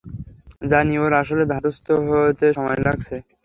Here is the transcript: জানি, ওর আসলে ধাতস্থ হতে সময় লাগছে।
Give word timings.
জানি, 0.61 0.93
ওর 0.97 1.13
আসলে 1.21 1.43
ধাতস্থ 1.51 1.85
হতে 2.05 2.45
সময় 2.57 2.79
লাগছে। 2.87 3.15